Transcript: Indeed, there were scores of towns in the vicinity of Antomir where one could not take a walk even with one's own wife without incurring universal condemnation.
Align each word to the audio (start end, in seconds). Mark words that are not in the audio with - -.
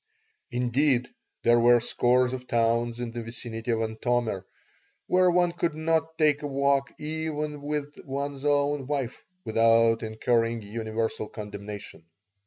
Indeed, 0.49 1.09
there 1.43 1.59
were 1.59 1.79
scores 1.79 2.33
of 2.33 2.47
towns 2.47 2.99
in 2.99 3.11
the 3.11 3.21
vicinity 3.21 3.69
of 3.69 3.81
Antomir 3.81 4.45
where 5.05 5.29
one 5.29 5.51
could 5.51 5.75
not 5.75 6.17
take 6.17 6.41
a 6.41 6.47
walk 6.47 6.91
even 6.99 7.61
with 7.61 7.93
one's 8.03 8.43
own 8.43 8.87
wife 8.87 9.23
without 9.45 10.01
incurring 10.01 10.63
universal 10.63 11.27
condemnation. 11.29 12.07